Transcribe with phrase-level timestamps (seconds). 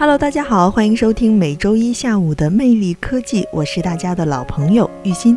[0.00, 5.36] Hello，大家好，欢迎收听每周一下午的魅力科技，我是大家的老朋友玉鑫。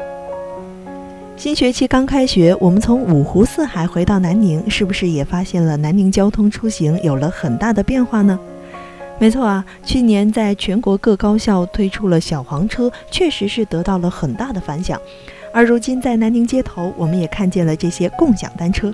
[1.36, 8.40] 新学期刚开学，我们从五湖四海回到南宁，是不是也发现了南宁交通出行有了很大的变化呢？
[9.18, 15.02] 没错啊，去年在全国各高校推出了小黄车，确实是得到了很大的反响。
[15.52, 18.94] 而如今在南宁街头，我们也看见了这些共享单车。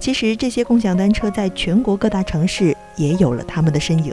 [0.00, 4.12] 其实这些共享单车在全国各大城市也有了他们的身影。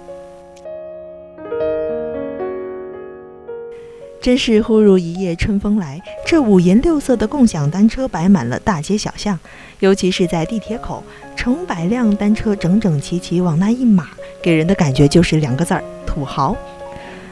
[4.25, 9.39] 真是忽如一夜春风来，这五颜六色的共享单车摆满了大街小巷，
[9.81, 11.03] 尤其是在地铁口，
[11.35, 14.07] 成百辆单车整整齐齐往那一码，
[14.41, 16.57] 给人的感觉就是两个字儿：土豪。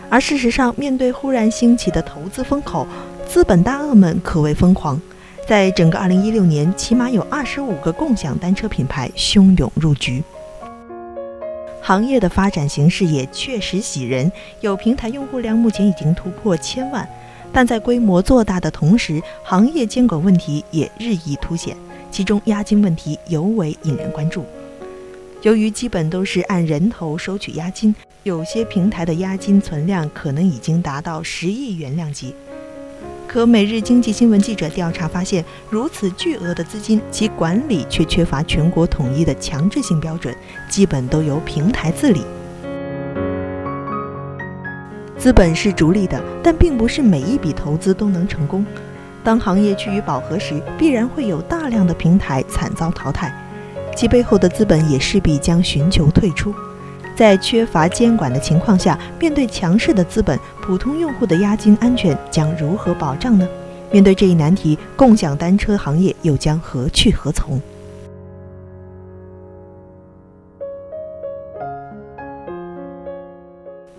[0.08, 2.86] 而事实上，面对忽然兴起的投资风口，
[3.28, 5.02] 资本大鳄们可谓疯狂。
[5.48, 10.22] 在整个2016年，起码有25个共享单车品牌汹涌入局。
[11.86, 14.32] 行业的发展形势也确实喜人，
[14.62, 17.06] 有平台用户量目前已经突破千万，
[17.52, 21.76] 但在规模做大的同时，行业监管问题也日益凸显，
[22.10, 24.46] 其中押金问题尤为引人关注。
[25.42, 32.34] 由于基本都是按人头收取押金，有些平台的押金存量可能已经达到十亿元量级。
[33.28, 40.36] 可每日经济新闻记者调查发现，如此巨额的资金，其管理却缺乏全国统一的强制性标准，
[40.70, 42.22] 基本都由平台自理。
[45.18, 48.66] 资本是逐利的，但并不是每一笔投资都能成功。
[49.24, 53.34] 当行业趋于饱和时，必然会有大量的平台惨遭淘汰，
[53.96, 56.54] 其背后的资本也势必将寻求退出。
[57.16, 63.48] 在缺乏监管的情况下，面对强势的资本，普通用户的押金安全将如何保障呢？
[63.92, 67.62] 面对这一难题，共享单车行业又将何去何从？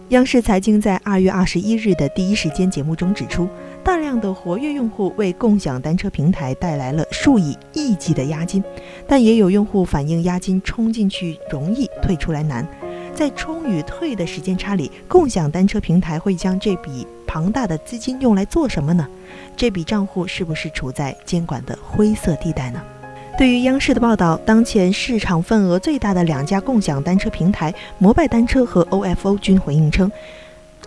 [0.08, 3.48] 央视财经在二月二十一日的第一时间节目中指出，
[3.82, 8.62] 大量的活跃用户为共享单车平台带来了数以亿计的押金，
[9.08, 12.66] 但也有用户反映押金冲进去容易，退出来难。
[13.14, 19.06] 在冲与退的时间差里，共享单车平台会将这笔庞大的资金用来做什么呢？
[19.56, 22.82] 这笔账户是不是处在监管的灰色地带呢？
[23.38, 30.10] 对于央视的报道，当前市场份额最大的两家共享单车平台摩拜单车和 OFO 均回应称，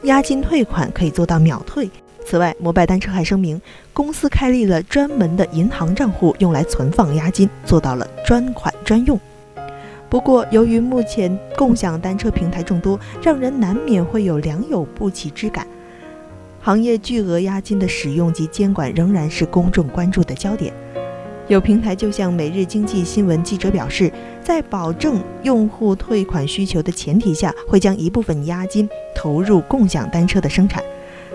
[0.03, 1.89] 押金退款可以做到秒退。
[2.25, 3.61] 此外，摩拜单车还声明，
[3.93, 9.19] 公司开立了专门的银行账户，用来存放押金，做到了专款专用。
[10.09, 15.67] 不过，由于目前共享单车平台众多，让人难免会有良莠不齐之感。
[16.61, 20.73] 行业巨额押金的使用及监管仍然是公众关注的焦点。
[21.47, 30.83] 有平台就向每日经济新闻记者表示，在保证用户退款需求的前提下，会将一部分押金投入共享单车的生产。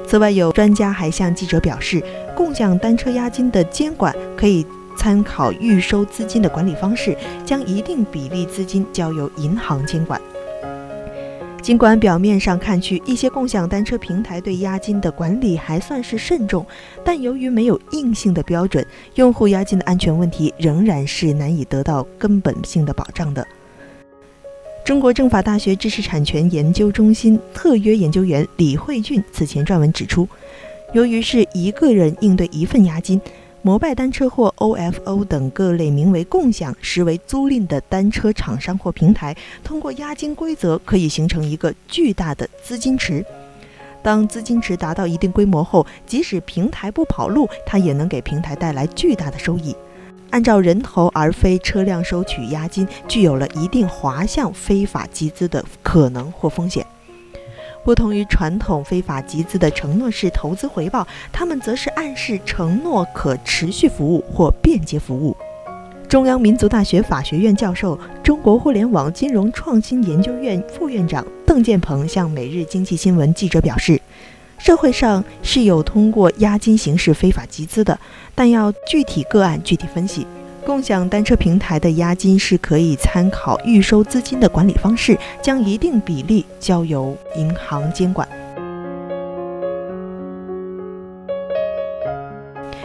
[0.06, 2.03] 此外，有专家还向记者表示，
[2.34, 4.66] 共享单车押金的监管可以。
[4.97, 10.21] 参考预收资金的管理方式，将一定比例资金交由银行监管。
[11.61, 16.67] 尽管表面上看去，一些共享单车平台对押金的管理还算是慎重，
[17.05, 23.47] 但由于没有硬性的标准，用户押金的安全问题仍然是难以得到根本性的保障的。
[24.85, 30.29] 中国政法大学知识产权研究中心特约研究员李慧俊此前撰文指出，
[30.93, 33.21] 由于是一个人应对一份押金。
[33.65, 43.25] 摩拜单车或 OFO 等各类名为共享、实为租赁的单车厂商或平台，通过押金规则可以形成一个巨大的资金池。
[44.03, 49.76] 当资金池达到一定规模后，即使平台不跑路，它也能给平台带来巨大的收益。
[50.31, 56.85] 按照人头而非车辆收取押金，具有了一定滑向非法集资的可能或风险。
[57.84, 65.37] 不同于传统非法集资的承诺式投资回报，他们则是暗示承诺可持续服务或便捷服务。
[66.08, 74.00] 中央民族大学法学院教授、中国互联网金融创新研究院副院长邓建鹏向《每日经济新闻》记者表示
[74.58, 77.99] ：“社会上是有通过押金形式非法集资的，
[78.35, 80.26] 但要具体个案具体分析。”
[80.64, 88.26] 共享单车平台的押金是可以参考预收资金的管理方式，将一定比例交由银行监管。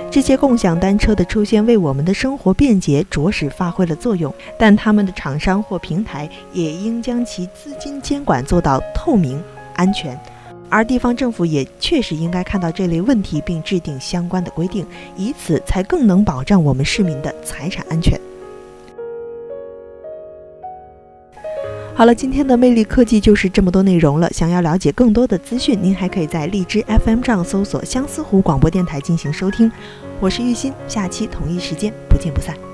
[0.09, 4.33] 这些共享单车的出现，为我们的生活便捷着实发挥了作用。
[4.57, 9.39] 但他们的厂商或平台也应将其资金监管做到透明、
[9.75, 10.19] 安全。
[10.69, 14.85] 而地方政府也确实应该看到这类问题，并制定相关的规定，
[15.15, 18.19] 以此才更能保障我们市民的财产安全。
[21.95, 24.29] 好了，今天的魅力科技就是这么多内容了。
[24.29, 29.71] 想要了解更多的资讯，您还可以在荔枝 FM 上搜索相思湖广播电台进行收听。
[30.19, 32.66] 我是玉鑫，下期同一时间不见不散。